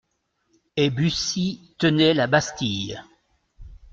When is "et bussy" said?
0.77-1.75